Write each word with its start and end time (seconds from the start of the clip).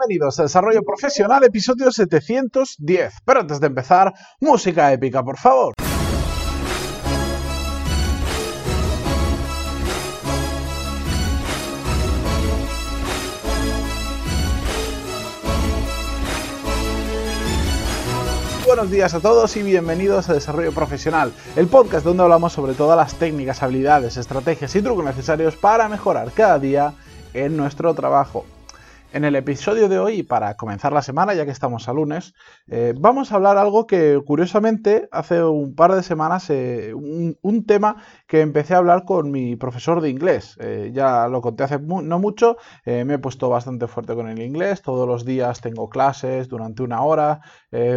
Bienvenidos 0.00 0.40
a 0.40 0.44
Desarrollo 0.44 0.82
Profesional, 0.82 1.44
episodio 1.44 1.90
710. 1.92 3.12
Pero 3.22 3.40
antes 3.40 3.60
de 3.60 3.66
empezar, 3.66 4.14
música 4.40 4.90
épica, 4.92 5.22
por 5.22 5.36
favor. 5.36 5.74
buenos 18.66 18.90
días 18.92 19.12
a 19.14 19.20
todos 19.20 19.56
y 19.56 19.62
bienvenidos 19.64 20.30
a 20.30 20.34
Desarrollo 20.34 20.72
Profesional, 20.72 21.32
el 21.56 21.66
podcast 21.66 22.04
donde 22.04 22.22
hablamos 22.22 22.52
sobre 22.52 22.72
todas 22.72 22.96
las 22.96 23.16
técnicas, 23.16 23.62
habilidades, 23.62 24.16
estrategias 24.16 24.74
y 24.76 24.80
trucos 24.80 25.04
necesarios 25.04 25.56
para 25.56 25.88
mejorar 25.88 26.30
cada 26.30 26.58
día 26.58 26.94
en 27.34 27.56
nuestro 27.56 27.92
trabajo. 27.94 28.46
En 29.12 29.24
el 29.24 29.34
episodio 29.34 29.88
de 29.88 29.98
hoy, 29.98 30.22
para 30.22 30.56
comenzar 30.56 30.92
la 30.92 31.02
semana, 31.02 31.34
ya 31.34 31.44
que 31.44 31.50
estamos 31.50 31.88
a 31.88 31.92
lunes, 31.92 32.32
eh, 32.68 32.94
vamos 32.96 33.32
a 33.32 33.34
hablar 33.34 33.58
algo 33.58 33.84
que 33.88 34.22
curiosamente 34.24 35.08
hace 35.10 35.42
un 35.42 35.74
par 35.74 35.92
de 35.96 36.04
semanas, 36.04 36.48
eh, 36.48 36.94
un, 36.94 37.36
tema 37.66 37.96
que 38.28 38.40
empecé 38.40 38.74
a 38.74 38.78
hablar 38.78 39.04
con 39.04 39.32
mi 39.32 39.56
profesor 39.56 40.00
de 40.00 40.10
inglés. 40.10 40.56
Eh, 40.60 40.92
ya 40.94 41.26
lo 41.26 41.40
conté 41.42 41.64
hace 41.64 41.80
no 41.80 42.18
mucho, 42.20 42.56
me 42.86 43.14
he 43.14 43.18
puesto 43.18 43.48
bastante 43.48 43.88
fuerte 43.88 44.14
con 44.14 44.28
el 44.28 44.40
inglés, 44.40 44.80
todos 44.80 45.06
los 45.06 45.24
días 45.24 45.60
tengo 45.60 45.90
clases 45.90 46.48
durante 46.48 46.82
una 46.82 47.02
hora, 47.02 47.40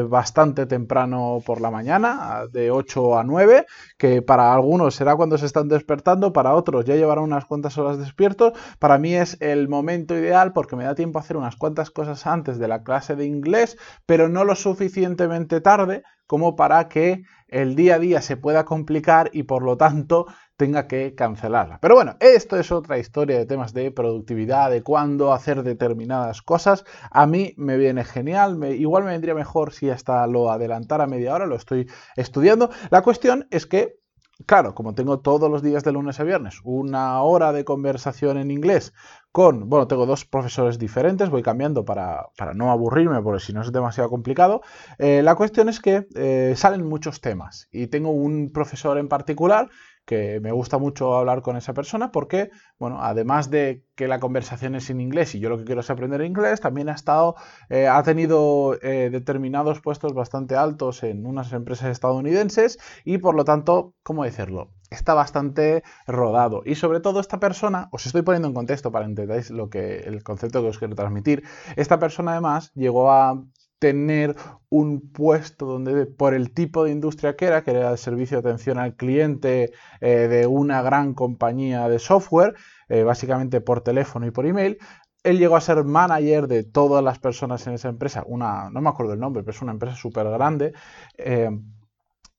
bastante 0.09 0.65
temprano 0.65 1.41
por 1.45 1.61
la 1.61 1.71
mañana, 1.71 2.43
de 2.51 2.71
8 2.71 3.17
a 3.17 3.23
9, 3.23 3.65
que 3.97 4.21
para 4.21 4.53
algunos 4.53 4.95
será 4.95 5.15
cuando 5.15 5.37
se 5.37 5.45
están 5.45 5.69
despertando, 5.69 6.33
para 6.33 6.55
otros 6.55 6.85
ya 6.85 6.95
llevarán 6.95 7.23
unas 7.23 7.45
cuantas 7.45 7.77
horas 7.77 7.97
despiertos, 7.97 8.53
para 8.79 8.97
mí 8.97 9.15
es 9.15 9.37
el 9.39 9.69
momento 9.69 10.17
ideal 10.17 10.51
porque 10.51 10.75
me 10.75 10.83
da 10.83 10.95
tiempo 10.95 11.02
tiempo 11.03 11.19
a 11.19 11.21
hacer 11.21 11.35
unas 11.35 11.57
cuantas 11.57 11.91
cosas 11.91 12.25
antes 12.25 12.59
de 12.59 12.69
la 12.69 12.81
clase 12.81 13.17
de 13.17 13.25
inglés, 13.25 13.77
pero 14.05 14.29
no 14.29 14.45
lo 14.45 14.55
suficientemente 14.55 15.59
tarde 15.59 16.03
como 16.27 16.55
para 16.55 16.87
que 16.87 17.23
el 17.49 17.75
día 17.75 17.95
a 17.95 17.99
día 17.99 18.21
se 18.21 18.37
pueda 18.37 18.63
complicar 18.63 19.29
y 19.33 19.43
por 19.43 19.63
lo 19.63 19.75
tanto 19.75 20.27
tenga 20.55 20.87
que 20.87 21.13
cancelarla. 21.13 21.79
Pero 21.81 21.95
bueno, 21.95 22.15
esto 22.21 22.57
es 22.57 22.71
otra 22.71 22.99
historia 22.99 23.37
de 23.37 23.45
temas 23.45 23.73
de 23.73 23.91
productividad, 23.91 24.71
de 24.71 24.81
cuándo 24.81 25.33
hacer 25.33 25.61
determinadas 25.61 26.41
cosas. 26.41 26.85
A 27.11 27.27
mí 27.27 27.53
me 27.57 27.75
viene 27.77 28.05
genial, 28.05 28.57
igual 28.73 29.03
me 29.03 29.11
vendría 29.11 29.35
mejor 29.35 29.73
si 29.73 29.89
hasta 29.89 30.25
lo 30.27 30.51
adelantara 30.51 31.05
media 31.05 31.33
hora, 31.33 31.47
lo 31.47 31.57
estoy 31.57 31.89
estudiando. 32.15 32.69
La 32.91 33.01
cuestión 33.01 33.45
es 33.51 33.65
que 33.65 33.99
Claro, 34.47 34.73
como 34.73 34.95
tengo 34.95 35.19
todos 35.19 35.49
los 35.49 35.61
días 35.61 35.83
de 35.83 35.91
lunes 35.91 36.19
a 36.19 36.23
viernes 36.23 36.59
una 36.63 37.21
hora 37.21 37.53
de 37.53 37.63
conversación 37.63 38.37
en 38.37 38.49
inglés 38.49 38.91
con, 39.31 39.69
bueno, 39.69 39.87
tengo 39.87 40.07
dos 40.07 40.25
profesores 40.25 40.79
diferentes, 40.79 41.29
voy 41.29 41.43
cambiando 41.43 41.85
para, 41.85 42.29
no 42.55 42.71
aburrirme, 42.71 43.21
porque 43.21 43.43
si 43.43 43.53
no 43.53 43.61
es 43.61 43.71
demasiado 43.71 44.09
complicado. 44.09 44.61
Eh, 44.97 45.21
la 45.23 45.35
cuestión 45.35 45.69
es 45.69 45.79
que 45.79 46.07
eh, 46.15 46.53
salen 46.55 46.87
muchos 46.87 47.21
temas 47.21 47.67
y 47.71 47.87
tengo 47.87 48.09
un 48.09 48.51
profesor 48.51 48.97
en 48.97 49.07
particular 49.07 49.69
que 50.05 50.39
me 50.41 50.51
gusta 50.51 50.77
mucho 50.77 51.15
hablar 51.15 51.41
con 51.41 51.55
esa 51.57 51.73
persona 51.73 52.11
porque, 52.11 52.49
bueno, 52.77 53.01
además 53.01 53.49
de 53.49 53.85
que 53.95 54.07
la 54.07 54.19
conversación 54.19 54.75
es 54.75 54.89
en 54.89 54.99
inglés 54.99 55.35
y 55.35 55.39
yo 55.39 55.49
lo 55.49 55.57
que 55.57 55.63
quiero 55.63 55.81
es 55.81 55.89
aprender 55.89 56.21
inglés, 56.21 56.61
también 56.61 56.89
ha 56.89 56.93
estado, 56.93 57.35
eh, 57.69 57.87
ha 57.87 58.01
tenido 58.03 58.77
eh, 58.81 59.09
determinados 59.11 59.81
puestos 59.81 60.13
bastante 60.13 60.55
altos 60.55 61.03
en 61.03 61.25
unas 61.25 61.53
empresas 61.53 61.89
estadounidenses 61.89 62.79
y 63.05 63.17
por 63.19 63.35
lo 63.35 63.45
tanto, 63.45 63.93
¿cómo 64.03 64.23
decirlo? 64.23 64.71
Está 64.89 65.13
bastante 65.13 65.83
rodado. 66.05 66.61
Y 66.65 66.75
sobre 66.75 66.99
todo 66.99 67.19
esta 67.19 67.39
persona, 67.39 67.89
os 67.91 68.05
estoy 68.05 68.21
poniendo 68.21 68.47
en 68.47 68.53
contexto 68.53 68.91
para 68.91 69.05
entendáis 69.05 69.49
lo 69.49 69.69
que, 69.69 69.99
el 70.01 70.23
concepto 70.23 70.61
que 70.61 70.67
os 70.67 70.77
quiero 70.77 70.95
transmitir. 70.95 71.43
Esta 71.75 71.97
persona 71.97 72.33
además 72.33 72.71
llegó 72.75 73.11
a 73.11 73.43
tener 73.83 74.37
un 74.69 75.11
puesto 75.11 75.65
donde 75.65 76.05
por 76.05 76.33
el 76.33 76.53
tipo 76.53 76.85
de 76.85 76.91
industria 76.91 77.35
que 77.35 77.47
era, 77.47 77.65
que 77.65 77.71
era 77.71 77.91
el 77.91 77.97
servicio 77.97 78.41
de 78.41 78.47
atención 78.47 78.79
al 78.79 78.95
cliente 78.95 79.73
eh, 79.99 80.29
de 80.29 80.47
una 80.47 80.81
gran 80.81 81.13
compañía 81.13 81.89
de 81.89 81.99
software, 81.99 82.55
eh, 82.87 83.03
básicamente 83.03 83.59
por 83.59 83.81
teléfono 83.81 84.25
y 84.25 84.31
por 84.31 84.45
email, 84.45 84.77
él 85.23 85.37
llegó 85.37 85.57
a 85.57 85.61
ser 85.61 85.83
manager 85.83 86.47
de 86.47 86.63
todas 86.63 87.03
las 87.03 87.19
personas 87.19 87.67
en 87.67 87.73
esa 87.73 87.89
empresa, 87.89 88.23
una, 88.25 88.69
no 88.69 88.79
me 88.79 88.87
acuerdo 88.87 89.11
el 89.11 89.19
nombre, 89.19 89.43
pero 89.43 89.53
es 89.53 89.61
una 89.61 89.73
empresa 89.73 89.97
súper 89.97 90.29
grande. 90.29 90.71
Eh, 91.17 91.49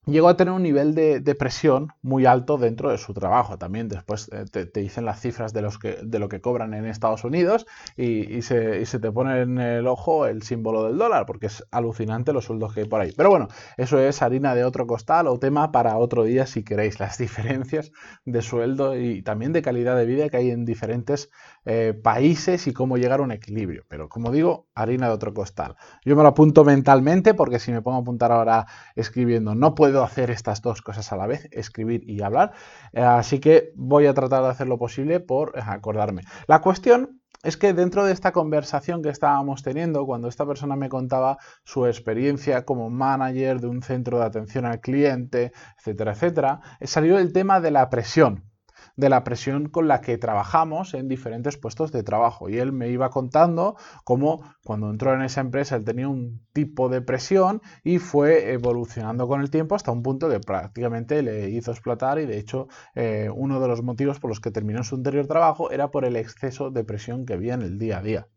llegó 0.06 0.28
a 0.28 0.37
tener 0.37 0.53
un 0.53 0.62
nivel 0.62 0.94
de, 0.94 1.34
presión 1.34 1.92
muy 2.03 2.26
alto 2.26 2.59
dentro 2.59 2.91
de 2.91 2.98
su 2.98 3.15
trabajo. 3.15 3.59
También 3.59 3.88
después 3.88 4.31
eh, 4.32 4.44
te, 4.50 4.81
dicen 4.81 5.04
las 5.04 5.20
cifras 5.20 5.53
de, 5.53 5.62
los 5.62 5.78
que, 5.78 5.98
de 6.03 6.19
lo 6.19 6.28
que 6.28 6.41
cobran 6.41 6.75
en 6.75 6.87
Estados 6.87 7.25
Unidos 7.25 7.66
y, 7.97 8.43
se, 8.43 8.84
te 8.84 9.12
pone 9.12 9.41
en 9.41 9.59
el 9.59 9.87
ojo 9.87 10.26
el 10.26 10.43
símbolo 10.43 10.84
del 10.84 10.98
dólar, 10.98 11.26
porque 11.26 11.47
es 11.47 11.64
alucinante 11.70 12.32
los 12.32 12.44
sueldos 12.44 12.75
que 12.75 12.81
hay 12.81 12.87
por 12.87 13.00
ahí. 13.00 13.12
Pero 13.16 13.31
bueno, 13.31 13.48
eso 13.76 13.98
es 13.98 14.22
harina 14.22 14.54
de 14.54 14.64
otro 14.64 14.87
costal 14.87 15.26
o 15.26 15.38
tema 15.38 15.72
para 15.72 15.97
otro 15.97 16.25
día 16.25 16.47
si 16.47 16.62
queréis, 16.62 17.00
las 17.00 17.19
diferencias 17.25 17.93
de 18.25 18.43
sueldo 18.43 18.97
y 18.98 19.22
también 19.22 19.53
de 19.53 19.62
calidad 19.62 19.97
de 19.97 20.06
vida 20.06 20.28
que 20.28 20.37
hay 20.37 20.50
en 20.50 20.64
diferentes 20.64 21.31
eh, 21.64 21.98
países 22.00 22.66
y 22.66 22.72
cómo 22.72 22.98
llegar 22.98 23.20
a 23.20 23.22
un 23.22 23.32
equilibrio. 23.32 23.84
Pero 23.88 24.09
como 24.09 24.31
digo, 24.31 24.66
harina 24.74 25.08
de 25.08 25.14
otro 25.14 25.32
costal. 25.32 25.76
Yo 26.04 26.16
me 26.16 26.22
lo 26.22 26.28
apunto 26.28 26.64
mentalmente 26.64 27.34
porque 27.34 27.58
si 27.58 27.72
me 27.72 27.82
pongo 27.82 27.98
a 27.98 28.00
apuntar 28.00 28.32
ahora 28.32 28.66
escribiendo, 28.94 29.54
no 29.54 29.74
puedo 29.74 30.02
hacer 30.02 30.30
estas 30.30 30.62
dos 30.62 30.82
cosas 30.82 31.12
a 31.12 31.16
la 31.16 31.26
vez, 31.26 31.48
escribir 31.52 32.02
y 32.08 32.22
hablar. 32.22 32.52
Eh, 32.92 33.00
así 33.00 33.40
que 33.40 33.72
voy 33.76 34.06
a 34.06 34.14
tratar 34.14 34.42
de 34.42 34.48
hacer 34.48 34.66
lo 34.66 34.78
posible 34.78 35.20
por 35.20 35.52
acordarme. 35.58 36.22
La 36.46 36.60
cuestión 36.60 37.20
es 37.42 37.58
que 37.58 37.74
dentro 37.74 38.04
de 38.04 38.12
esta 38.12 38.32
conversación 38.32 39.02
que 39.02 39.10
estábamos 39.10 39.62
teniendo, 39.62 40.06
cuando 40.06 40.28
esta 40.28 40.46
persona 40.46 40.76
me 40.76 40.88
contaba 40.88 41.36
su 41.62 41.86
experiencia 41.86 42.64
como 42.64 42.88
manager 42.88 43.60
de 43.60 43.66
un 43.66 43.82
centro 43.82 44.18
de 44.18 44.24
atención 44.24 44.64
al 44.64 44.80
cliente, 44.80 45.52
etcétera, 45.78 46.12
etcétera, 46.12 46.60
salió 46.80 47.18
el 47.18 47.32
tema 47.32 47.60
de 47.60 47.70
la 47.70 47.90
presión 47.90 48.53
de 48.97 49.09
la 49.09 49.25
presión 49.25 49.69
con 49.69 49.88
la 49.88 50.00
que 50.00 50.19
trabajamos 50.19 50.94
en 50.94 51.09
diferentes 51.09 51.56
puestos 51.56 51.93
de 51.93 52.03
trabajo. 52.03 52.49
Y 52.49 52.59
él 52.59 52.72
me 52.72 52.88
iba 52.91 53.10
contando 53.10 53.77
cómo 54.05 54.43
cuando 54.65 54.91
entró 54.91 55.15
en 55.15 55.22
esa 55.22 55.41
empresa 55.41 55.77
él 55.77 55.84
tenía 55.84 56.09
un 56.09 56.44
tipo 56.53 56.88
de 56.88 57.03
presión 57.03 57.60
y 57.82 57.99
fue 57.99 58.53
evolucionando 58.53 59.27
con 59.27 59.41
el 59.41 59.50
tiempo 59.50 59.75
hasta 59.75 59.93
un 59.93 60.03
punto 60.03 60.28
que 60.28 60.41
prácticamente 60.41 61.22
le 61.22 61.50
hizo 61.50 61.71
explotar 61.71 62.19
y 62.19 62.27
de 62.27 62.38
hecho 62.38 62.69
eh, 62.94 63.28
uno 63.34 63.60
de 63.60 63.69
los 63.69 63.82
motivos 63.82 64.21
por 64.21 64.31
los 64.31 64.41
que 64.41 64.50
terminó 64.50 64.84
su 64.84 64.97
anterior 64.97 65.26
trabajo 65.26 65.71
era 65.71 65.91
por 65.91 66.05
el 66.05 66.16
exceso 66.16 66.71
de 66.71 66.84
presión 66.84 67.26
que 67.26 67.34
había 67.34 67.55
en 67.55 67.62
el 67.62 67.78
día 67.78 67.99
a 67.99 68.03
día. 68.03 68.28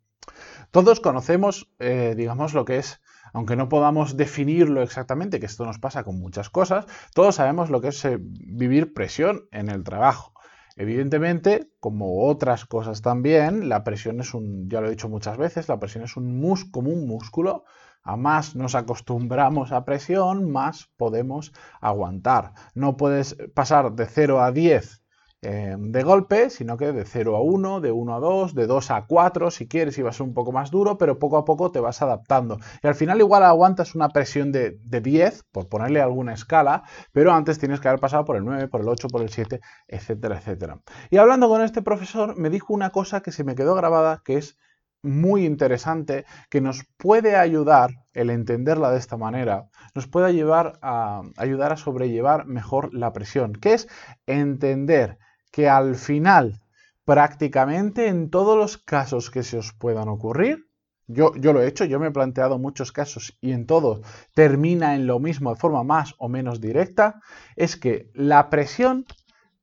Todos 0.72 1.00
conocemos, 1.00 1.70
eh, 1.80 2.14
digamos, 2.18 2.54
lo 2.54 2.66
que 2.66 2.78
es 2.78 3.02
aunque 3.34 3.56
no 3.56 3.70
podamos 3.70 4.18
definirlo 4.18 4.82
exactamente, 4.82 5.40
que 5.40 5.46
esto 5.46 5.66
nos 5.66 5.80
pasa 5.80 6.04
con 6.04 6.20
muchas 6.20 6.50
cosas, 6.50 6.86
todos 7.14 7.36
sabemos 7.36 7.70
lo 7.70 7.82
que 7.82 7.90
es 7.90 8.06
eh, 8.06 8.18
vivir 8.20 8.94
presión 8.94 9.48
en 9.52 9.70
el 9.70 9.84
trabajo. 9.84 10.34
Evidentemente, 10.80 11.72
como 11.80 12.28
otras 12.28 12.66
cosas 12.66 13.02
también, 13.02 13.68
la 13.68 13.84
presión 13.84 14.20
es 14.20 14.36
un, 14.36 14.70
ya 14.70 14.80
lo 14.80 14.88
he 14.88 14.92
dicho 14.92 15.10
muchas 15.10 15.36
veces, 15.36 15.68
la 15.68 15.80
presión 15.80 16.04
es 16.04 16.16
un 16.18 16.40
mus, 16.40 16.66
como 16.66 16.92
un 16.92 17.08
músculo. 17.08 17.66
A 18.04 18.16
más 18.16 18.56
nos 18.56 18.76
acostumbramos 18.76 19.72
a 19.72 19.86
presión, 19.86 20.52
más 20.52 20.90
podemos 20.96 21.52
aguantar. 21.82 22.54
No 22.76 22.96
puedes 22.96 23.36
pasar 23.56 23.94
de 23.94 24.06
0 24.06 24.42
a 24.42 24.52
10 24.52 25.02
Em, 25.44 25.92
de 25.92 26.02
golpe, 26.02 26.50
sino 26.50 26.78
que 26.78 26.92
de 26.92 27.06
0 27.06 27.36
a 27.36 27.42
1, 27.44 27.80
de 27.80 27.92
1 27.92 28.16
a 28.16 28.20
2, 28.20 28.56
de 28.56 28.66
2 28.66 28.90
a 28.90 29.06
4, 29.06 29.52
si 29.52 29.68
quieres, 29.68 29.96
y 30.00 30.02
vas 30.02 30.20
un 30.20 30.34
poco 30.34 30.52
más 30.52 30.72
duro, 30.72 30.98
pero 30.98 31.20
poco 31.20 31.38
a 31.38 31.46
poco 31.46 31.72
te 31.72 31.80
vas 31.80 32.02
adaptando. 32.02 32.58
Y 32.82 32.88
al 32.88 32.96
final 32.96 33.20
igual 33.20 33.44
aguantas 33.44 33.94
una 33.94 34.10
presión 34.10 34.52
de, 34.52 34.80
de 34.82 35.00
10, 35.00 35.44
por 35.52 35.70
ponerle 35.70 36.02
alguna 36.02 36.34
escala, 36.34 36.84
pero 37.12 37.34
antes 37.34 37.60
tienes 37.60 37.80
que 37.80 37.88
haber 37.88 38.00
pasado 38.00 38.26
por 38.26 38.36
el 38.36 38.46
9, 38.46 38.68
por 38.68 38.82
el 38.82 38.90
8, 38.90 39.10
por 39.10 39.22
el 39.22 39.30
7, 39.30 39.62
etcétera, 39.88 40.38
etcétera. 40.38 40.82
Y 41.12 41.18
hablando 41.18 41.48
con 41.50 41.62
este 41.62 41.84
profesor, 41.84 42.36
me 42.36 42.50
dijo 42.50 42.74
una 42.74 42.90
cosa 42.90 43.22
que 43.22 43.32
se 43.32 43.44
me 43.44 43.54
quedó 43.54 43.76
grabada, 43.76 44.24
que 44.26 44.38
es 44.38 44.58
muy 45.04 45.46
interesante, 45.46 46.26
que 46.50 46.62
nos 46.62 46.84
puede 46.98 47.36
ayudar 47.36 47.92
el 48.14 48.32
entenderla 48.32 48.90
de 48.92 48.98
esta 48.98 49.18
manera, 49.18 49.70
nos 49.94 50.08
puede 50.08 50.26
ayudar 50.26 50.80
a, 50.82 51.22
ayudar 51.38 51.72
a 51.72 51.78
sobrellevar 51.78 52.48
mejor 52.48 52.92
la 52.94 53.14
presión, 53.14 53.54
que 53.54 53.74
es 53.74 53.88
entender 54.26 55.20
que 55.58 55.68
al 55.68 55.96
final, 55.96 56.62
prácticamente 57.04 58.10
en 58.10 58.30
todos 58.30 58.56
los 58.56 58.78
casos 58.78 59.32
que 59.32 59.42
se 59.42 59.58
os 59.58 59.74
puedan 59.74 60.08
ocurrir, 60.08 60.70
yo, 61.08 61.34
yo, 61.34 61.52
lo 61.52 61.64
he 61.64 61.68
hecho, 61.68 61.84
yo 61.86 62.00
me 62.00 62.10
he 62.10 62.12
planteado 62.12 62.60
muchos 62.60 62.92
casos 62.92 63.36
y 63.42 63.54
en 63.54 63.66
todos 63.66 64.06
termina 64.36 64.94
en 64.94 65.08
lo 65.08 65.20
mismo 65.20 65.50
de 65.50 65.60
forma 65.60 65.84
más 65.84 66.14
o 66.20 66.30
menos 66.30 66.62
directa, 66.62 67.22
es 67.56 67.76
que 67.76 68.12
la 68.14 68.52
presión 68.52 69.08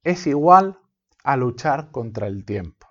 es 0.02 0.26
igual 0.26 0.80
a 1.22 1.36
luchar 1.36 1.92
contra 1.92 2.26
el 2.26 2.44
tiempo. 2.44 2.88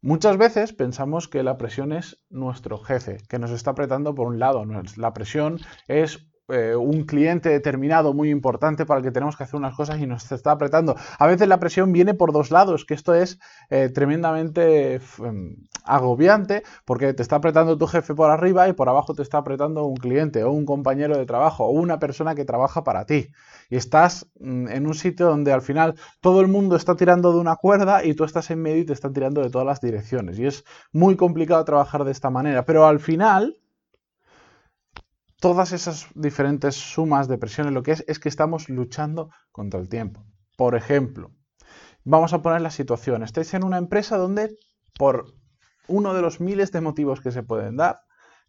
Muchas 0.00 0.36
veces 0.36 0.72
pensamos 0.72 1.28
que 1.28 1.44
la 1.44 1.56
presión 1.56 1.92
es 1.92 2.20
nuestro 2.30 2.78
jefe, 2.78 3.18
que 3.28 3.38
nos 3.38 3.52
está 3.52 3.70
apretando 3.70 4.12
por 4.16 4.26
un 4.26 4.40
lado. 4.40 4.64
La 4.96 5.14
presión 5.14 5.60
es 5.86 6.26
eh, 6.48 6.76
un 6.76 7.04
cliente 7.04 7.48
determinado 7.48 8.12
muy 8.12 8.28
importante 8.28 8.84
para 8.84 8.98
el 8.98 9.04
que 9.04 9.10
tenemos 9.10 9.34
que 9.34 9.44
hacer 9.44 9.56
unas 9.56 9.74
cosas 9.74 9.98
y 9.98 10.06
nos 10.06 10.30
está 10.30 10.50
apretando. 10.50 10.94
A 11.18 11.26
veces 11.26 11.48
la 11.48 11.58
presión 11.58 11.90
viene 11.92 12.12
por 12.12 12.32
dos 12.32 12.50
lados, 12.50 12.84
que 12.84 12.92
esto 12.92 13.14
es 13.14 13.38
eh, 13.70 13.88
tremendamente 13.88 15.00
em, 15.20 15.56
agobiante 15.84 16.62
porque 16.84 17.14
te 17.14 17.22
está 17.22 17.36
apretando 17.36 17.78
tu 17.78 17.86
jefe 17.86 18.14
por 18.14 18.30
arriba 18.30 18.68
y 18.68 18.74
por 18.74 18.90
abajo 18.90 19.14
te 19.14 19.22
está 19.22 19.38
apretando 19.38 19.84
un 19.84 19.96
cliente 19.96 20.44
o 20.44 20.52
un 20.52 20.66
compañero 20.66 21.16
de 21.16 21.24
trabajo 21.24 21.64
o 21.64 21.70
una 21.70 21.98
persona 21.98 22.34
que 22.34 22.44
trabaja 22.44 22.84
para 22.84 23.06
ti. 23.06 23.28
Y 23.70 23.76
estás 23.76 24.26
mm, 24.38 24.68
en 24.68 24.86
un 24.86 24.94
sitio 24.94 25.28
donde 25.28 25.50
al 25.50 25.62
final 25.62 25.94
todo 26.20 26.42
el 26.42 26.48
mundo 26.48 26.76
está 26.76 26.94
tirando 26.94 27.32
de 27.32 27.38
una 27.38 27.56
cuerda 27.56 28.04
y 28.04 28.12
tú 28.12 28.24
estás 28.24 28.50
en 28.50 28.60
medio 28.60 28.82
y 28.82 28.86
te 28.86 28.92
están 28.92 29.14
tirando 29.14 29.40
de 29.40 29.48
todas 29.48 29.66
las 29.66 29.80
direcciones. 29.80 30.38
Y 30.38 30.46
es 30.46 30.64
muy 30.92 31.16
complicado 31.16 31.64
trabajar 31.64 32.04
de 32.04 32.12
esta 32.12 32.28
manera. 32.28 32.66
Pero 32.66 32.86
al 32.86 33.00
final 33.00 33.56
todas 35.44 35.72
esas 35.72 36.06
diferentes 36.14 36.74
sumas 36.74 37.28
de 37.28 37.36
presiones 37.36 37.74
lo 37.74 37.82
que 37.82 37.92
es 37.92 38.02
es 38.08 38.18
que 38.18 38.30
estamos 38.30 38.70
luchando 38.70 39.28
contra 39.52 39.78
el 39.78 39.90
tiempo. 39.90 40.24
Por 40.56 40.74
ejemplo, 40.74 41.32
vamos 42.02 42.32
a 42.32 42.40
poner 42.40 42.62
la 42.62 42.70
situación. 42.70 43.22
Estáis 43.22 43.52
en 43.52 43.62
una 43.62 43.76
empresa 43.76 44.16
donde 44.16 44.56
por 44.98 45.34
uno 45.86 46.14
de 46.14 46.22
los 46.22 46.40
miles 46.40 46.72
de 46.72 46.80
motivos 46.80 47.20
que 47.20 47.30
se 47.30 47.42
pueden 47.42 47.76
dar, 47.76 48.00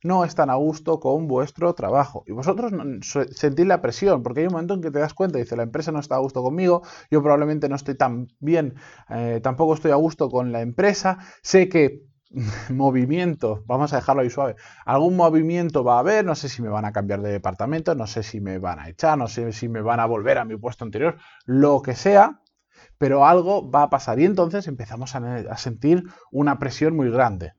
no 0.03 0.23
están 0.23 0.49
a 0.49 0.55
gusto 0.55 1.01
con 1.01 1.27
vuestro 1.27 1.73
trabajo. 1.73 2.23
Y 2.27 2.31
vosotros 2.31 2.71
sentís 3.01 3.65
la 3.65 3.81
presión, 3.81 4.23
porque 4.23 4.39
hay 4.39 4.47
un 4.47 4.53
momento 4.53 4.75
en 4.75 4.81
que 4.81 4.91
te 4.91 4.99
das 4.99 5.13
cuenta 5.13 5.37
dice, 5.37 5.57
la 5.57 5.63
empresa 5.63 5.91
no 5.91 5.99
está 5.99 6.15
a 6.15 6.19
gusto 6.19 6.41
conmigo, 6.41 6.81
yo 7.11 7.21
probablemente 7.21 7.67
no 7.67 7.75
estoy 7.75 7.95
tan 7.95 8.29
bien, 8.39 8.75
eh, 9.09 9.41
tampoco 9.43 9.73
estoy 9.73 9.91
a 9.91 9.95
gusto 9.95 10.29
con 10.29 10.53
la 10.53 10.61
empresa, 10.61 11.17
sé 11.43 11.67
que 11.67 12.05
movimiento, 12.69 13.63
vamos 13.65 13.93
a 13.93 13.97
dejarlo 13.97 14.21
ahí 14.21 14.29
suave, 14.29 14.55
algún 14.85 15.15
movimiento 15.15 15.83
va 15.83 15.95
a 15.95 15.99
haber, 15.99 16.25
no 16.25 16.35
sé 16.35 16.49
si 16.49 16.61
me 16.61 16.69
van 16.69 16.85
a 16.85 16.91
cambiar 16.91 17.21
de 17.21 17.31
departamento, 17.31 17.95
no 17.95 18.07
sé 18.07 18.23
si 18.23 18.41
me 18.41 18.59
van 18.59 18.79
a 18.79 18.89
echar, 18.89 19.17
no 19.17 19.27
sé 19.27 19.51
si 19.53 19.69
me 19.69 19.81
van 19.81 19.99
a 19.99 20.05
volver 20.05 20.37
a 20.37 20.45
mi 20.45 20.57
puesto 20.57 20.83
anterior, 20.83 21.17
lo 21.45 21.81
que 21.81 21.95
sea, 21.95 22.41
pero 22.97 23.25
algo 23.25 23.69
va 23.69 23.83
a 23.83 23.89
pasar. 23.89 24.19
Y 24.19 24.25
entonces 24.25 24.67
empezamos 24.67 25.15
a, 25.15 25.19
a 25.19 25.57
sentir 25.57 26.03
una 26.31 26.59
presión 26.59 26.95
muy 26.95 27.09
grande. 27.09 27.53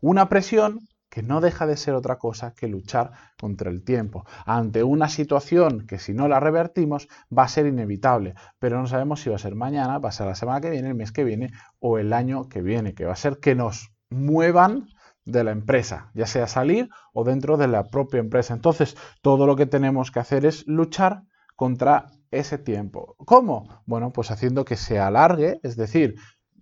Una 0.00 0.28
presión 0.28 0.80
que 1.10 1.22
no 1.22 1.40
deja 1.40 1.66
de 1.66 1.76
ser 1.76 1.94
otra 1.94 2.16
cosa 2.16 2.54
que 2.54 2.68
luchar 2.68 3.12
contra 3.38 3.70
el 3.70 3.82
tiempo, 3.82 4.24
ante 4.46 4.82
una 4.82 5.08
situación 5.08 5.86
que 5.86 5.98
si 5.98 6.14
no 6.14 6.28
la 6.28 6.40
revertimos 6.40 7.08
va 7.36 7.42
a 7.42 7.48
ser 7.48 7.66
inevitable, 7.66 8.34
pero 8.58 8.80
no 8.80 8.86
sabemos 8.86 9.20
si 9.20 9.28
va 9.28 9.36
a 9.36 9.40
ser 9.40 9.56
mañana, 9.56 9.98
va 9.98 10.08
a 10.08 10.12
ser 10.12 10.26
la 10.26 10.34
semana 10.34 10.60
que 10.60 10.70
viene, 10.70 10.88
el 10.88 10.94
mes 10.94 11.12
que 11.12 11.24
viene 11.24 11.50
o 11.80 11.98
el 11.98 12.12
año 12.12 12.48
que 12.48 12.62
viene, 12.62 12.94
que 12.94 13.04
va 13.04 13.12
a 13.12 13.16
ser 13.16 13.38
que 13.38 13.54
nos 13.54 13.90
muevan 14.08 14.86
de 15.24 15.44
la 15.44 15.50
empresa, 15.50 16.10
ya 16.14 16.26
sea 16.26 16.46
salir 16.46 16.88
o 17.12 17.24
dentro 17.24 17.56
de 17.56 17.68
la 17.68 17.90
propia 17.90 18.20
empresa. 18.20 18.54
Entonces, 18.54 18.96
todo 19.20 19.46
lo 19.46 19.56
que 19.56 19.66
tenemos 19.66 20.10
que 20.10 20.20
hacer 20.20 20.46
es 20.46 20.66
luchar 20.66 21.24
contra 21.56 22.06
ese 22.30 22.58
tiempo. 22.58 23.16
¿Cómo? 23.18 23.82
Bueno, 23.86 24.12
pues 24.12 24.30
haciendo 24.30 24.64
que 24.64 24.76
se 24.76 24.98
alargue, 24.98 25.60
es 25.62 25.76
decir, 25.76 26.16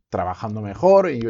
trabajando 0.08 0.60
mejor 0.62 1.10
y 1.10 1.20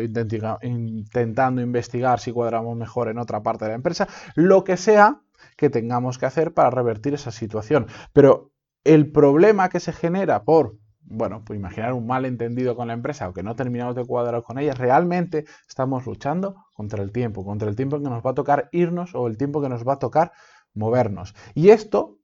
intentando 0.63 1.61
investigar 1.61 2.21
si 2.21 2.33
cuadramos 2.33 2.77
mejor 2.77 3.09
en 3.09 3.19
otra 3.19 3.43
parte 3.43 3.65
de 3.65 3.71
la 3.71 3.77
empresa, 3.77 4.09
lo 4.35 4.65
que 4.65 4.77
sea 4.77 5.21
que 5.57 5.71
tengamos 5.71 6.19
que 6.19 6.27
hacer 6.27 6.55
para 6.55 6.71
revertir 6.71 7.15
esa 7.15 7.31
situación. 7.31 7.87
Pero 8.13 8.53
el 8.85 9.11
problema 9.11 9.69
que 9.69 9.81
se 9.81 9.93
genera 9.93 10.45
por, 10.45 10.77
bueno, 11.01 11.43
pues 11.45 11.59
imaginar 11.59 11.93
un 11.95 12.07
malentendido 12.07 12.77
con 12.77 12.89
la 12.89 12.95
empresa 12.95 13.29
o 13.29 13.33
que 13.33 13.43
no 13.43 13.57
terminamos 13.57 13.95
de 13.97 14.05
cuadrar 14.05 14.43
con 14.43 14.59
ella, 14.59 14.75
realmente 14.75 15.45
estamos 15.69 16.07
luchando 16.07 16.67
contra 16.75 17.03
el 17.03 17.13
tiempo, 17.13 17.45
contra 17.45 17.69
el 17.69 17.77
tiempo 17.77 17.99
que 17.99 18.09
nos 18.09 18.25
va 18.25 18.31
a 18.31 18.35
tocar 18.35 18.69
irnos 18.73 19.15
o 19.15 19.27
el 19.27 19.37
tiempo 19.37 19.61
que 19.61 19.69
nos 19.69 19.87
va 19.87 19.95
a 19.95 19.99
tocar 19.99 20.33
movernos. 20.75 21.35
Y 21.55 21.71
esto, 21.71 22.19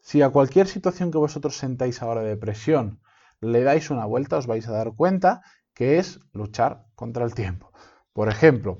si 0.00 0.22
a 0.22 0.30
cualquier 0.30 0.66
situación 0.66 1.10
que 1.10 1.18
vosotros 1.18 1.56
sentáis 1.56 2.02
ahora 2.02 2.22
de 2.22 2.36
presión 2.36 3.00
le 3.40 3.62
dais 3.62 3.90
una 3.90 4.04
vuelta, 4.04 4.36
os 4.36 4.46
vais 4.46 4.68
a 4.68 4.72
dar 4.72 4.92
cuenta 4.94 5.42
que 5.80 5.98
es 5.98 6.20
luchar 6.34 6.84
contra 6.94 7.24
el 7.24 7.34
tiempo. 7.34 7.72
Por 8.12 8.28
ejemplo, 8.28 8.76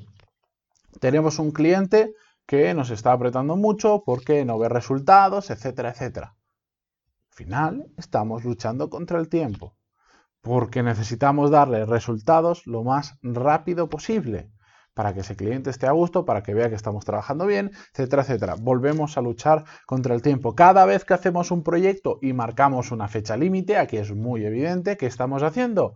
tenemos 1.01 1.39
un 1.39 1.51
cliente 1.51 2.13
que 2.45 2.75
nos 2.75 2.91
está 2.91 3.13
apretando 3.13 3.57
mucho 3.57 4.03
porque 4.05 4.45
no 4.45 4.59
ve 4.59 4.69
resultados, 4.69 5.49
etcétera, 5.49 5.93
etcétera. 5.93 6.37
Al 7.31 7.35
final, 7.35 7.87
estamos 7.97 8.45
luchando 8.45 8.91
contra 8.91 9.19
el 9.19 9.31
tiempo 9.31 9.79
porque 10.43 10.83
necesitamos 10.83 11.51
darle 11.51 11.87
resultados 11.87 12.67
lo 12.67 12.85
más 12.85 13.17
rápido 13.23 13.89
posible 13.89 14.51
para 14.93 15.15
que 15.15 15.21
ese 15.21 15.37
cliente 15.37 15.71
esté 15.71 15.87
a 15.87 15.93
gusto, 15.93 16.27
para 16.27 16.43
que 16.43 16.53
vea 16.53 16.69
que 16.69 16.75
estamos 16.75 17.07
trabajando 17.07 17.47
bien, 17.47 17.71
etcétera, 17.95 18.25
etcétera. 18.25 18.57
Volvemos 18.61 19.17
a 19.17 19.23
luchar 19.23 19.65
contra 19.87 20.15
el 20.15 20.21
tiempo. 20.21 20.55
Cada 20.55 20.85
vez 20.85 21.07
que 21.07 21.15
hacemos 21.15 21.51
un 21.51 21.63
proyecto 21.63 22.19
y 22.21 22.35
marcamos 22.35 22.93
una 22.93 23.09
fecha 23.09 23.39
límite, 23.39 23.79
aquí 23.79 23.97
es 23.97 24.15
muy 24.15 24.45
evidente 24.45 24.99
que 24.99 25.07
estamos 25.07 25.43
haciendo 25.43 25.95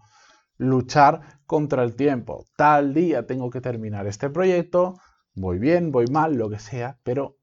luchar 0.57 1.41
contra 1.47 1.83
el 1.83 1.97
tiempo. 1.97 2.47
Tal 2.57 2.95
día 2.95 3.27
tengo 3.27 3.51
que 3.51 3.61
terminar 3.61 4.07
este 4.07 4.31
proyecto, 4.31 4.95
voy 5.35 5.59
bien, 5.59 5.93
voy 5.93 6.07
mal, 6.07 6.35
lo 6.35 6.49
que 6.49 6.59
sea, 6.59 6.99
pero 7.03 7.39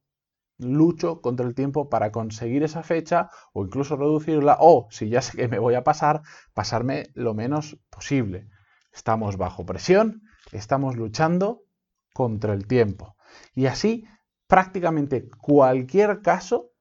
lucho 0.58 1.22
contra 1.22 1.46
el 1.46 1.56
tiempo 1.56 1.90
para 1.90 2.12
conseguir 2.12 2.64
esa 2.64 2.84
fecha 2.84 3.30
o 3.54 3.66
incluso 3.66 3.96
reducirla 3.96 4.58
o, 4.60 4.88
si 4.92 5.10
ya 5.10 5.22
sé 5.22 5.38
que 5.38 5.48
me 5.48 5.60
voy 5.60 5.76
a 5.76 5.84
pasar, 5.84 6.22
pasarme 6.54 7.08
lo 7.14 7.34
menos 7.34 7.78
posible. 7.90 8.48
Estamos 8.94 9.38
bajo 9.38 9.66
presión, 9.66 10.22
estamos 10.52 10.96
luchando 10.96 11.64
contra 12.14 12.54
el 12.54 12.68
tiempo. 12.68 13.16
Y 13.56 13.66
así, 13.66 14.06
prácticamente 14.48 15.30
cualquier 15.30 16.22
caso 16.22 16.72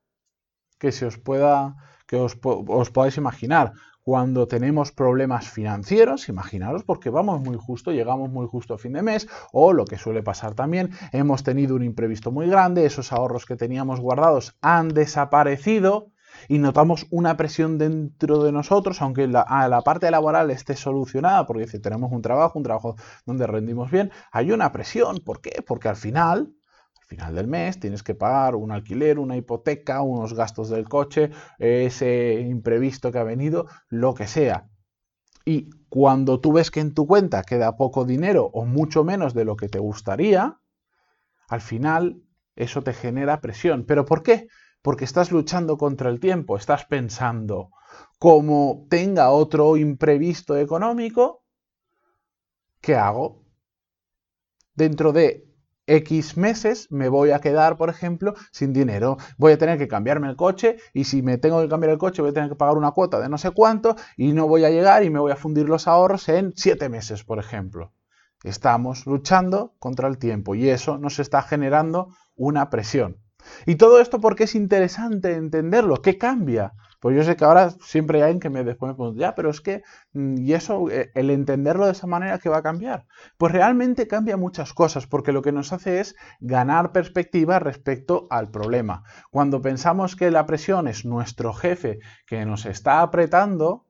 que 0.79 0.93
se 0.93 1.06
os 1.06 1.19
pueda, 1.19 1.76
que 2.06 2.17
os, 2.17 2.38
os 2.43 2.91
podáis 2.91 3.17
imaginar 3.17 3.73
cuando 4.02 4.49
tenemos 4.49 4.93
problemas 4.93 5.49
financieros, 5.49 6.29
imaginaros, 6.29 6.85
porque 6.85 7.11
vamos 7.11 7.41
muy 7.43 7.56
justo, 7.56 7.93
llegamos 7.93 8.31
muy 8.31 8.47
justo 8.47 8.75
a 8.75 8.79
fin 8.79 8.93
de 8.93 9.02
mes, 9.02 9.29
o 9.52 9.73
lo 9.73 9.85
que 9.85 9.99
suele 9.99 10.23
pasar 10.23 10.55
también, 10.55 10.91
hemos 11.12 11.43
tenido 11.43 11.76
un 11.76 11.85
imprevisto 11.85 12.32
muy 12.32 12.49
grande, 12.49 12.87
esos 12.87 13.12
ahorros 13.12 13.47
que 13.47 13.56
teníamos 13.56 14.00
guardados 14.00 14.56
han 14.61 14.88
desaparecido 14.88 16.11
y 16.49 16.58
notamos 16.58 17.06
una 17.11 17.37
presión 17.37 17.79
dentro 17.79 18.43
de 18.43 18.52
nosotros, 18.52 19.02
aunque 19.02 19.26
la, 19.26 19.44
la 19.69 19.82
parte 19.82 20.11
laboral 20.11 20.50
esté 20.50 20.76
solucionada, 20.76 21.47
porque 21.47 21.67
si 21.67 21.81
tenemos 21.81 22.12
un 22.12 22.23
trabajo, 22.23 22.58
un 22.58 22.64
trabajo 22.64 22.97
donde 23.26 23.47
rendimos 23.47 23.91
bien, 23.91 24.11
hay 24.32 24.52
una 24.52 24.73
presión. 24.73 25.19
¿Por 25.19 25.41
qué? 25.41 25.62
Porque 25.67 25.88
al 25.88 25.97
final 25.97 26.55
final 27.11 27.35
del 27.35 27.49
mes 27.49 27.81
tienes 27.81 28.05
que 28.05 28.15
pagar 28.15 28.55
un 28.55 28.71
alquiler, 28.71 29.19
una 29.19 29.37
hipoteca, 29.37 30.01
unos 30.01 30.33
gastos 30.33 30.71
del 30.71 30.89
coche, 30.89 31.31
ese 31.59 32.41
imprevisto 32.41 33.11
que 33.11 33.19
ha 33.19 33.25
venido, 33.25 33.67
lo 33.89 34.15
que 34.15 34.29
sea. 34.29 34.69
Y 35.45 35.71
cuando 35.89 36.39
tú 36.39 36.53
ves 36.53 36.71
que 36.71 36.79
en 36.79 36.95
tu 36.95 37.09
cuenta 37.09 37.43
queda 37.43 37.77
poco 37.77 38.05
dinero 38.05 38.49
o 38.53 38.65
mucho 38.65 39.03
menos 39.03 39.35
de 39.35 39.45
lo 39.45 39.57
que 39.57 39.69
te 39.69 39.81
gustaría, 39.81 40.61
al 41.49 41.61
final 41.61 42.23
eso 42.55 42.83
te 42.83 42.93
genera 42.93 43.40
presión. 43.40 43.87
¿Pero 43.87 44.05
por 44.05 44.23
qué? 44.23 44.47
Porque 44.81 45.05
estás 45.05 45.33
luchando 45.33 45.79
contra 45.79 46.11
el 46.11 46.21
tiempo, 46.21 46.57
estás 46.57 46.85
pensando, 46.85 47.71
como 48.21 48.87
tenga 48.88 49.31
otro 49.31 49.76
imprevisto 49.76 50.57
económico, 50.57 51.43
¿qué 52.81 52.95
hago? 52.95 53.43
Dentro 54.75 55.12
de 55.12 55.50
X 55.87 56.37
meses 56.37 56.87
me 56.91 57.09
voy 57.09 57.31
a 57.31 57.41
quedar, 57.41 57.77
por 57.77 57.91
ejemplo, 57.91 58.35
sin 58.53 58.73
dinero. 58.73 59.17
Voy 59.39 59.53
a 59.53 59.59
tener 59.59 59.79
que 59.79 59.89
cambiarme 59.89 60.29
el 60.29 60.37
coche 60.37 60.77
y 60.95 61.05
si 61.05 61.23
me 61.23 61.39
tengo 61.39 61.61
que 61.61 61.69
cambiar 61.69 61.93
el 61.93 61.99
coche 61.99 62.23
voy 62.23 62.31
a 62.31 62.35
tener 62.35 62.49
que 62.49 62.57
pagar 62.57 62.77
una 62.77 62.93
cuota 62.93 63.21
de 63.21 63.29
no 63.29 63.39
sé 63.39 63.51
cuánto 63.51 63.97
y 64.17 64.33
no 64.33 64.47
voy 64.47 64.65
a 64.65 64.71
llegar 64.71 65.03
y 65.05 65.11
me 65.11 65.19
voy 65.19 65.33
a 65.33 65.37
fundir 65.37 65.69
los 65.69 65.89
ahorros 65.89 66.29
en 66.29 66.53
7 66.55 66.89
meses, 66.89 67.25
por 67.25 67.39
ejemplo. 67.39 67.93
Estamos 68.45 69.07
luchando 69.07 69.75
contra 69.79 70.09
el 70.09 70.19
tiempo 70.19 70.55
y 70.55 70.69
eso 70.69 70.97
nos 70.97 71.19
está 71.19 71.43
generando 71.43 72.15
una 72.37 72.71
presión. 72.71 73.19
Y 73.67 73.77
todo 73.77 74.01
esto 74.01 74.21
porque 74.21 74.45
es 74.45 74.55
interesante 74.55 75.35
entenderlo. 75.35 76.03
¿Qué 76.03 76.19
cambia? 76.19 76.73
Pues 77.00 77.16
yo 77.16 77.25
sé 77.25 77.35
que 77.37 77.45
ahora 77.45 77.71
siempre 77.83 78.19
hay 78.19 78.25
alguien 78.25 78.40
que 78.40 78.50
me 78.50 78.62
después 78.62 78.90
me 78.90 78.95
pregunta, 78.95 79.21
ya, 79.21 79.35
pero 79.35 79.50
es 79.50 79.61
que, 79.62 79.83
mm, 80.12 80.38
y 80.38 80.52
eso, 80.52 80.90
eh, 80.90 81.11
el 81.14 81.30
entenderlo 81.30 81.87
de 81.87 81.92
esa 81.92 82.07
manera, 82.07 82.38
¿qué 82.38 82.49
va 82.50 82.59
a 82.59 82.62
cambiar? 82.62 83.07
Pues 83.38 83.52
realmente 83.52 84.07
cambia 84.07 84.37
muchas 84.37 84.75
cosas, 84.75 85.07
porque 85.07 85.33
lo 85.33 85.42
que 85.42 85.52
nos 85.52 85.73
hace 85.73 86.00
es 86.00 86.14
ganar 86.40 86.92
perspectiva 86.92 87.59
respecto 87.59 88.26
al 88.30 88.50
problema. 88.50 89.02
Cuando 89.30 89.62
pensamos 89.62 90.14
que 90.14 90.30
la 90.30 90.47
presión 90.47 90.88
es 90.88 91.04
nuestro 91.07 91.54
jefe 91.54 91.99
que 92.26 92.45
nos 92.45 92.66
está 92.66 93.00
apretando, 93.00 93.87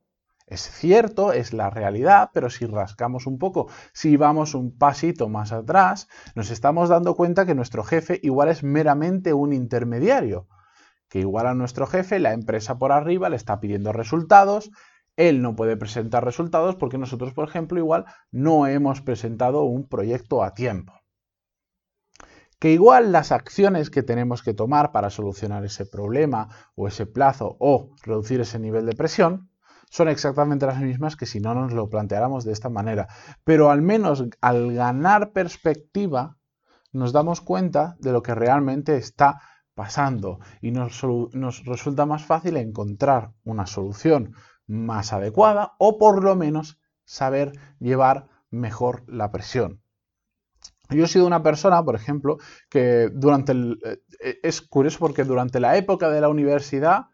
es 0.46 0.62
cierto, 0.62 1.32
es 1.32 1.52
la 1.52 1.70
realidad, 1.70 2.30
pero 2.32 2.50
si 2.50 2.66
rascamos 2.66 3.26
un 3.26 3.38
poco, 3.38 3.68
si 3.92 4.16
vamos 4.16 4.54
un 4.54 4.76
pasito 4.76 5.28
más 5.28 5.52
atrás, 5.52 6.08
nos 6.34 6.50
estamos 6.50 6.88
dando 6.88 7.14
cuenta 7.16 7.46
que 7.46 7.54
nuestro 7.54 7.84
jefe 7.84 8.20
igual 8.22 8.48
es 8.48 8.62
meramente 8.62 9.32
un 9.32 9.52
intermediario 9.52 10.48
que 11.10 11.18
igual 11.18 11.46
a 11.48 11.54
nuestro 11.54 11.86
jefe, 11.86 12.20
la 12.20 12.32
empresa 12.32 12.78
por 12.78 12.92
arriba 12.92 13.28
le 13.28 13.36
está 13.36 13.60
pidiendo 13.60 13.92
resultados, 13.92 14.70
él 15.16 15.42
no 15.42 15.56
puede 15.56 15.76
presentar 15.76 16.24
resultados 16.24 16.76
porque 16.76 16.96
nosotros, 16.96 17.34
por 17.34 17.46
ejemplo, 17.46 17.78
igual 17.78 18.06
no 18.30 18.66
hemos 18.66 19.02
presentado 19.02 19.64
un 19.64 19.86
proyecto 19.86 20.42
a 20.42 20.54
tiempo. 20.54 20.94
que 22.60 22.70
igual 22.72 23.10
las 23.10 23.32
acciones 23.32 23.88
que 23.88 24.02
tenemos 24.02 24.42
que 24.42 24.54
tomar 24.54 24.92
para 24.92 25.08
solucionar 25.08 25.64
ese 25.64 25.86
problema 25.86 26.48
o 26.74 26.88
ese 26.88 27.06
plazo 27.06 27.56
o 27.58 27.94
reducir 28.02 28.40
ese 28.40 28.58
nivel 28.58 28.84
de 28.84 28.94
presión 28.94 29.50
son 29.90 30.08
exactamente 30.08 30.66
las 30.66 30.78
mismas 30.80 31.16
que 31.16 31.26
si 31.26 31.40
no 31.40 31.54
nos 31.54 31.72
lo 31.72 31.88
planteáramos 31.88 32.44
de 32.44 32.52
esta 32.52 32.68
manera. 32.68 33.08
Pero 33.44 33.70
al 33.70 33.80
menos 33.82 34.26
al 34.42 34.74
ganar 34.74 35.32
perspectiva 35.32 36.36
nos 36.92 37.12
damos 37.12 37.40
cuenta 37.40 37.96
de 37.98 38.12
lo 38.12 38.22
que 38.22 38.34
realmente 38.34 38.96
está 38.96 39.40
pasando 39.80 40.40
y 40.60 40.72
nos, 40.72 41.02
nos 41.32 41.64
resulta 41.64 42.04
más 42.04 42.22
fácil 42.22 42.58
encontrar 42.58 43.32
una 43.44 43.64
solución 43.64 44.34
más 44.66 45.14
adecuada 45.14 45.72
o 45.78 45.96
por 45.96 46.22
lo 46.22 46.36
menos 46.36 46.78
saber 47.06 47.52
llevar 47.78 48.28
mejor 48.50 49.04
la 49.06 49.32
presión. 49.32 49.80
Yo 50.90 51.04
he 51.04 51.08
sido 51.08 51.26
una 51.26 51.42
persona, 51.42 51.82
por 51.82 51.94
ejemplo, 51.94 52.36
que 52.68 53.08
durante 53.10 53.52
el... 53.52 53.78
Eh, 54.22 54.38
es 54.42 54.60
curioso 54.60 54.98
porque 54.98 55.24
durante 55.24 55.60
la 55.60 55.78
época 55.78 56.10
de 56.10 56.20
la 56.20 56.28
universidad 56.28 57.06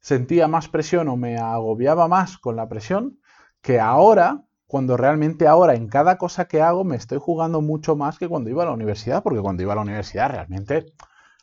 sentía 0.00 0.48
más 0.48 0.68
presión 0.70 1.06
o 1.08 1.18
me 1.18 1.36
agobiaba 1.36 2.08
más 2.08 2.38
con 2.38 2.56
la 2.56 2.66
presión 2.66 3.20
que 3.60 3.78
ahora, 3.78 4.46
cuando 4.66 4.96
realmente 4.96 5.46
ahora 5.46 5.74
en 5.74 5.86
cada 5.86 6.16
cosa 6.16 6.46
que 6.46 6.62
hago 6.62 6.82
me 6.82 6.96
estoy 6.96 7.18
jugando 7.20 7.60
mucho 7.60 7.94
más 7.94 8.18
que 8.18 8.26
cuando 8.26 8.48
iba 8.48 8.62
a 8.62 8.66
la 8.66 8.72
universidad, 8.72 9.22
porque 9.22 9.42
cuando 9.42 9.62
iba 9.62 9.74
a 9.74 9.76
la 9.76 9.82
universidad 9.82 10.30
realmente 10.30 10.86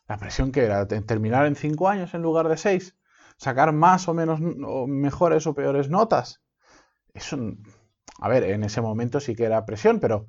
la 0.07 0.17
presión 0.17 0.51
que 0.51 0.63
era 0.63 0.87
terminar 0.87 1.45
en 1.45 1.55
cinco 1.55 1.89
años 1.89 2.13
en 2.13 2.21
lugar 2.21 2.47
de 2.47 2.57
seis, 2.57 2.95
sacar 3.37 3.73
más 3.73 4.07
o 4.07 4.13
menos 4.13 4.39
mejores 4.41 5.45
o 5.47 5.53
peores 5.53 5.89
notas. 5.89 6.41
Eso, 7.13 7.37
a 8.19 8.29
ver, 8.29 8.43
en 8.43 8.63
ese 8.63 8.81
momento 8.81 9.19
sí 9.19 9.35
que 9.35 9.45
era 9.45 9.65
presión, 9.65 9.99
pero 9.99 10.25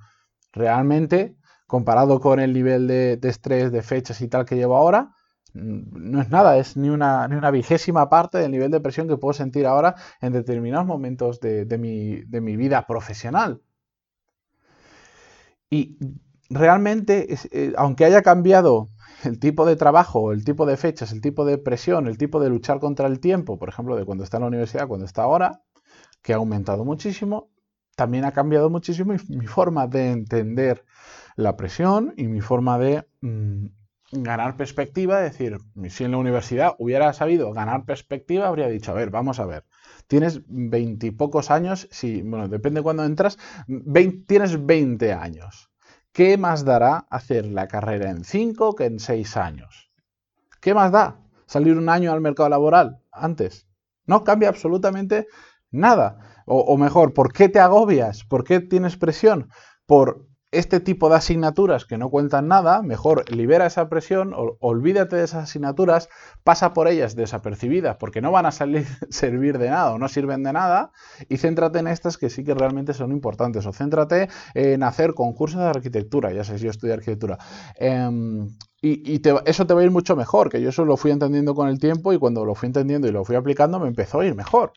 realmente, 0.52 1.36
comparado 1.66 2.20
con 2.20 2.40
el 2.40 2.52
nivel 2.52 2.86
de, 2.86 3.18
estrés, 3.22 3.70
de 3.72 3.82
fechas 3.82 4.20
y 4.20 4.28
tal 4.28 4.44
que 4.44 4.56
llevo 4.56 4.76
ahora, 4.76 5.14
mm, 5.54 6.10
no 6.10 6.20
es 6.20 6.30
nada, 6.30 6.58
es 6.58 6.76
ni 6.76 6.90
una, 6.90 7.28
ni 7.28 7.36
una, 7.36 7.50
vigésima 7.50 8.08
parte 8.08 8.38
del 8.38 8.50
nivel 8.50 8.70
de 8.70 8.80
presión 8.80 9.08
que 9.08 9.16
puedo 9.16 9.32
sentir 9.32 9.66
ahora 9.66 9.94
en 10.20 10.32
determinados 10.32 10.86
momentos 10.86 11.40
de, 11.40 11.66
mi, 11.78 12.22
de 12.22 12.40
mi, 12.40 12.56
vida 12.56 12.86
profesional. 12.86 13.62
Y 15.70 15.98
realmente, 16.48 17.34
eh, 17.52 17.74
aunque 17.76 18.04
haya 18.06 18.22
cambiado 18.22 18.88
el 19.24 19.38
tipo 19.38 19.66
de 19.66 19.76
trabajo, 19.76 20.32
el 20.32 20.44
tipo 20.44 20.66
de 20.66 20.76
fechas, 20.76 21.12
el 21.12 21.20
tipo 21.20 21.44
de 21.44 21.58
presión, 21.58 22.06
el 22.06 22.18
tipo 22.18 22.40
de 22.40 22.48
luchar 22.48 22.80
contra 22.80 23.06
el 23.06 23.20
tiempo, 23.20 23.58
por 23.58 23.68
ejemplo, 23.68 23.96
de 23.96 24.04
cuando 24.04 24.24
está 24.24 24.36
en 24.36 24.42
la 24.42 24.48
universidad, 24.48 24.88
cuando 24.88 25.06
está 25.06 25.22
ahora, 25.22 25.62
que 26.22 26.32
ha 26.32 26.36
aumentado 26.36 26.84
muchísimo, 26.84 27.50
también 27.96 28.24
ha 28.24 28.32
cambiado 28.32 28.70
muchísimo 28.70 29.14
mi 29.28 29.46
forma 29.46 29.86
de 29.86 30.10
entender 30.10 30.84
la 31.36 31.56
presión 31.56 32.14
y 32.16 32.28
mi 32.28 32.40
forma 32.40 32.78
de 32.78 33.06
mm, 33.20 33.66
ganar 34.12 34.56
perspectiva, 34.56 35.24
es 35.24 35.32
decir, 35.32 35.58
si 35.88 36.04
en 36.04 36.12
la 36.12 36.18
universidad 36.18 36.74
hubiera 36.78 37.12
sabido 37.12 37.52
ganar 37.52 37.84
perspectiva, 37.84 38.48
habría 38.48 38.68
dicho, 38.68 38.92
a 38.92 38.94
ver, 38.94 39.10
vamos 39.10 39.38
a 39.38 39.46
ver, 39.46 39.64
tienes 40.06 40.42
veintipocos 40.46 41.50
años, 41.50 41.88
si, 41.90 42.22
bueno, 42.22 42.48
depende 42.48 42.80
de 42.80 42.84
cuándo 42.84 43.04
entras, 43.04 43.38
tienes 44.26 44.64
20 44.64 45.12
años. 45.12 45.67
¿Qué 46.18 46.36
más 46.36 46.64
dará 46.64 47.06
hacer 47.10 47.46
la 47.46 47.68
carrera 47.68 48.10
en 48.10 48.24
5 48.24 48.74
que 48.74 48.86
en 48.86 48.98
6 48.98 49.36
años? 49.36 49.92
¿Qué 50.60 50.74
más 50.74 50.90
da 50.90 51.20
salir 51.46 51.78
un 51.78 51.88
año 51.88 52.10
al 52.10 52.20
mercado 52.20 52.48
laboral 52.48 53.00
antes? 53.12 53.68
No 54.04 54.24
cambia 54.24 54.48
absolutamente 54.48 55.28
nada. 55.70 56.42
O, 56.44 56.76
mejor, 56.76 57.14
¿por 57.14 57.32
qué 57.32 57.48
te 57.48 57.60
agobias? 57.60 58.24
¿Por 58.24 58.42
qué 58.42 58.58
tienes 58.58 58.96
presión? 58.96 59.48
Por 59.86 60.26
este 60.50 60.80
tipo 60.80 61.10
de 61.10 61.16
asignaturas 61.16 61.84
que 61.84 61.98
no 61.98 62.08
cuentan 62.08 62.48
nada, 62.48 62.80
mejor 62.82 63.30
libera 63.30 63.66
esa 63.66 63.88
presión, 63.90 64.32
olvídate 64.60 65.16
de 65.16 65.24
esas 65.24 65.44
asignaturas, 65.44 66.08
pasa 66.42 66.72
por 66.72 66.88
ellas 66.88 67.14
desapercibidas 67.14 67.96
porque 67.96 68.22
no 68.22 68.32
van 68.32 68.46
a 68.46 68.50
salir, 68.50 68.86
servir 69.10 69.58
de 69.58 69.68
nada 69.68 69.92
o 69.92 69.98
no 69.98 70.08
sirven 70.08 70.42
de 70.42 70.54
nada 70.54 70.90
y 71.28 71.36
céntrate 71.36 71.80
en 71.80 71.88
estas 71.88 72.16
que 72.16 72.30
sí 72.30 72.44
que 72.44 72.54
realmente 72.54 72.94
son 72.94 73.12
importantes 73.12 73.66
o 73.66 73.72
céntrate 73.72 74.28
en 74.54 74.82
hacer 74.82 75.12
concursos 75.12 75.60
de 75.60 75.66
arquitectura, 75.66 76.32
ya 76.32 76.44
sé 76.44 76.58
si 76.58 76.64
yo 76.64 76.70
estudio 76.70 76.94
arquitectura. 76.94 77.38
Em, 77.76 78.48
y, 78.80 79.20
eso 79.44 79.66
te 79.66 79.74
va 79.74 79.80
a 79.80 79.84
ir 79.84 79.90
mucho 79.90 80.16
mejor, 80.16 80.48
que 80.48 80.62
yo 80.62 80.70
eso 80.70 80.84
lo 80.84 80.96
fui 80.96 81.10
entendiendo 81.10 81.54
con 81.54 81.68
el 81.68 81.78
tiempo 81.78 82.12
y 82.14 82.18
cuando 82.18 82.44
lo 82.46 82.54
fui 82.54 82.68
entendiendo 82.68 83.06
y 83.06 83.12
lo 83.12 83.24
fui 83.24 83.36
aplicando 83.36 83.78
me 83.78 83.88
empezó 83.88 84.20
a 84.20 84.26
ir 84.26 84.34
mejor. 84.34 84.72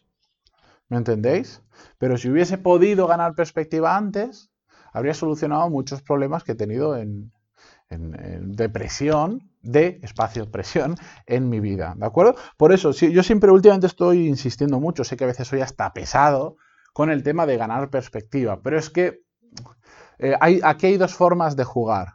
¿Me 0.89 0.97
entendéis? 0.97 1.61
Pero 1.97 2.17
si 2.17 2.29
hubiese 2.29 2.57
podido 2.57 3.07
ganar 3.07 3.33
perspectiva 3.33 3.95
antes, 3.95 4.50
habría 4.91 5.13
solucionado 5.13 5.69
muchos 5.69 6.01
problemas 6.01 6.43
que 6.43 6.53
he 6.53 6.55
tenido 6.55 6.97
en, 6.97 7.31
depresión, 7.89 9.51
de 9.61 9.99
espacio-presión 10.01 10.95
en 11.25 11.49
mi 11.49 11.59
vida. 11.59 11.93
¿De 11.97 12.05
acuerdo? 12.05 12.35
Por 12.55 12.71
eso, 12.71 12.91
yo 12.91 13.21
siempre 13.21 13.51
últimamente 13.51 13.87
estoy 13.87 14.27
insistiendo 14.27 14.79
mucho, 14.79 15.03
sé 15.03 15.17
que 15.17 15.25
a 15.25 15.27
veces 15.27 15.47
soy 15.47 15.59
hasta 15.59 15.91
pesado 15.91 16.55
con 16.93 17.09
el 17.09 17.21
tema 17.23 17.45
de 17.45 17.57
ganar 17.57 17.89
perspectiva, 17.89 18.61
pero 18.61 18.79
es 18.79 18.89
que 18.89 19.23
eh, 20.19 20.35
hay, 20.39 20.61
aquí 20.63 20.87
hay 20.87 20.97
dos 20.97 21.13
formas 21.15 21.55
de 21.55 21.63
jugar. 21.63 22.13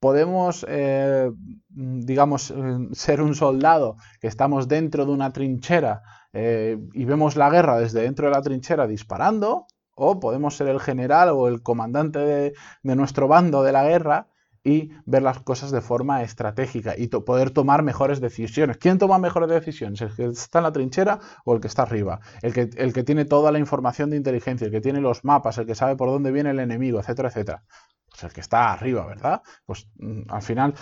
Podemos, 0.00 0.66
eh, 0.68 1.30
digamos, 1.68 2.50
eh, 2.50 2.54
ser 2.92 3.22
un 3.22 3.34
soldado 3.34 3.96
que 4.20 4.26
estamos 4.26 4.66
dentro 4.66 5.06
de 5.06 5.12
una 5.12 5.32
trinchera 5.32 6.02
y 6.34 7.04
vemos 7.04 7.36
la 7.36 7.50
guerra 7.50 7.78
desde 7.78 8.00
dentro 8.00 8.26
de 8.26 8.32
la 8.32 8.40
trinchera 8.40 8.86
disparando, 8.86 9.66
o 9.94 10.20
podemos 10.20 10.56
ser 10.56 10.68
el 10.68 10.80
general 10.80 11.30
o 11.30 11.48
el 11.48 11.62
comandante 11.62 12.18
de, 12.18 12.54
nuestro 12.82 13.28
bando 13.28 13.62
de 13.62 13.72
la 13.72 13.84
guerra 13.84 14.28
y 14.64 14.92
ver 15.06 15.22
las 15.22 15.40
cosas 15.40 15.72
de 15.72 15.80
forma 15.80 16.22
estratégica 16.22 16.94
y 16.96 17.08
poder 17.08 17.50
tomar 17.50 17.82
mejores 17.82 18.20
decisiones. 18.20 18.78
¿Quién 18.78 18.98
toma 18.98 19.18
mejores 19.18 19.48
decisiones? 19.48 20.00
¿El 20.00 20.14
que 20.14 20.26
está 20.26 20.60
en 20.60 20.64
la 20.64 20.72
trinchera 20.72 21.18
o 21.44 21.54
el 21.54 21.60
que 21.60 21.66
está 21.66 21.82
arriba? 21.82 22.20
El 22.42 22.52
que, 22.52 22.70
el 22.76 22.92
que 22.92 23.02
tiene 23.02 23.24
toda 23.24 23.50
la 23.50 23.58
información 23.58 24.10
de 24.10 24.16
inteligencia, 24.16 24.66
el 24.66 24.70
que 24.70 24.80
tiene 24.80 25.00
los 25.00 25.24
mapas, 25.24 25.58
el 25.58 25.66
que 25.66 25.74
sabe 25.74 25.96
por 25.96 26.08
dónde 26.08 26.30
viene 26.30 26.50
el 26.50 26.60
enemigo, 26.60 27.00
etcétera, 27.00 27.28
etcétera. 27.28 27.64
Pues 28.08 28.22
el 28.24 28.32
que 28.32 28.40
está 28.40 28.72
arriba, 28.72 29.04
¿verdad? 29.06 29.42
Pues 29.66 29.88
mm, 29.96 30.22
al 30.28 30.42
final 30.42 30.74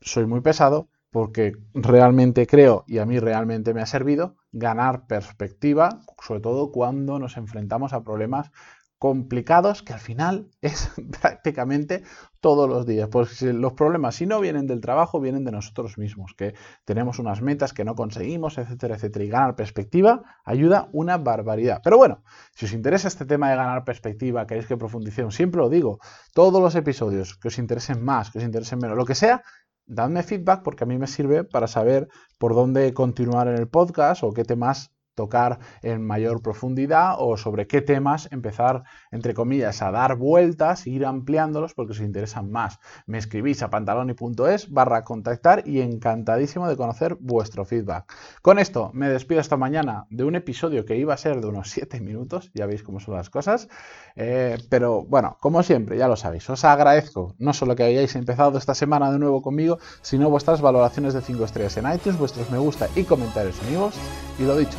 soy 0.00 0.26
muy 0.26 0.42
pesado, 0.42 0.90
porque 1.10 1.52
realmente 1.74 2.46
creo 2.46 2.84
y 2.86 2.98
a 2.98 3.06
mí 3.06 3.18
realmente 3.18 3.72
me 3.74 3.80
ha 3.80 3.86
servido 3.86 4.36
ganar 4.52 5.06
perspectiva, 5.06 6.00
sobre 6.22 6.40
todo 6.40 6.72
cuando 6.72 7.18
nos 7.18 7.36
enfrentamos 7.36 7.92
a 7.92 8.02
problemas 8.02 8.50
complicados 8.98 9.82
que 9.82 9.92
al 9.92 10.00
final 10.00 10.50
es 10.60 10.90
prácticamente 11.20 12.02
todos 12.40 12.68
los 12.68 12.86
días. 12.86 13.08
Pues 13.10 13.42
los 13.42 13.72
problemas 13.72 14.16
si 14.16 14.26
no 14.26 14.40
vienen 14.40 14.66
del 14.66 14.80
trabajo, 14.80 15.20
vienen 15.20 15.44
de 15.44 15.52
nosotros 15.52 15.98
mismos, 15.98 16.34
que 16.36 16.54
tenemos 16.84 17.18
unas 17.18 17.40
metas 17.40 17.72
que 17.72 17.84
no 17.84 17.94
conseguimos, 17.94 18.58
etcétera, 18.58 18.96
etcétera. 18.96 19.24
Y 19.24 19.28
ganar 19.28 19.56
perspectiva 19.56 20.22
ayuda 20.44 20.88
una 20.92 21.16
barbaridad. 21.16 21.80
Pero 21.82 21.96
bueno, 21.96 22.22
si 22.54 22.66
os 22.66 22.72
interesa 22.72 23.08
este 23.08 23.24
tema 23.24 23.50
de 23.50 23.56
ganar 23.56 23.84
perspectiva, 23.84 24.46
queréis 24.46 24.66
que 24.66 24.76
profundicemos, 24.76 25.34
siempre 25.34 25.60
lo 25.60 25.68
digo, 25.68 25.98
todos 26.34 26.60
los 26.60 26.74
episodios 26.74 27.36
que 27.36 27.48
os 27.48 27.58
interesen 27.58 28.04
más, 28.04 28.30
que 28.30 28.38
os 28.38 28.44
interesen 28.44 28.78
menos, 28.78 28.96
lo 28.96 29.04
que 29.04 29.14
sea, 29.14 29.42
dadme 29.88 30.22
feedback 30.22 30.62
porque 30.62 30.84
a 30.84 30.86
mí 30.86 30.98
me 30.98 31.06
sirve 31.06 31.44
para 31.44 31.66
saber 31.66 32.08
por 32.38 32.54
dónde 32.54 32.92
continuar 32.94 33.48
en 33.48 33.56
el 33.56 33.68
podcast 33.68 34.22
o 34.22 34.32
qué 34.32 34.44
temas 34.44 34.92
tocar 35.18 35.58
en 35.82 36.06
mayor 36.06 36.42
profundidad 36.42 37.16
o 37.18 37.36
sobre 37.36 37.66
qué 37.66 37.82
temas 37.82 38.28
empezar, 38.30 38.84
entre 39.10 39.34
comillas, 39.34 39.82
a 39.82 39.90
dar 39.90 40.14
vueltas 40.14 40.86
e 40.86 40.90
ir 40.90 41.04
ampliándolos 41.04 41.74
porque 41.74 41.90
os 41.90 42.00
interesan 42.00 42.52
más. 42.52 42.78
Me 43.06 43.18
escribís 43.18 43.64
a 43.64 43.68
pantaloni.es 43.68 44.70
barra 44.70 45.02
contactar 45.02 45.66
y 45.66 45.80
encantadísimo 45.80 46.68
de 46.68 46.76
conocer 46.76 47.16
vuestro 47.18 47.64
feedback. 47.64 48.12
Con 48.42 48.60
esto 48.60 48.92
me 48.94 49.08
despido 49.08 49.40
esta 49.40 49.56
mañana 49.56 50.06
de 50.08 50.22
un 50.22 50.36
episodio 50.36 50.84
que 50.84 50.96
iba 50.96 51.14
a 51.14 51.16
ser 51.16 51.40
de 51.40 51.48
unos 51.48 51.70
7 51.70 52.00
minutos, 52.00 52.52
ya 52.54 52.66
veis 52.66 52.84
cómo 52.84 53.00
son 53.00 53.14
las 53.14 53.28
cosas, 53.28 53.68
eh, 54.14 54.56
pero 54.70 55.02
bueno, 55.02 55.36
como 55.40 55.64
siempre, 55.64 55.98
ya 55.98 56.06
lo 56.06 56.14
sabéis, 56.14 56.48
os 56.48 56.64
agradezco 56.64 57.34
no 57.38 57.52
solo 57.52 57.74
que 57.74 57.82
hayáis 57.82 58.14
empezado 58.14 58.56
esta 58.56 58.76
semana 58.76 59.10
de 59.10 59.18
nuevo 59.18 59.42
conmigo, 59.42 59.78
sino 60.00 60.30
vuestras 60.30 60.60
valoraciones 60.60 61.12
de 61.12 61.22
5 61.22 61.44
estrellas 61.44 61.76
en 61.76 61.92
iTunes, 61.92 62.20
vuestros 62.20 62.48
me 62.50 62.58
gusta 62.58 62.86
y 62.94 63.02
comentarios 63.02 63.60
amigos, 63.64 63.96
y 64.38 64.44
lo 64.44 64.56
dicho, 64.56 64.78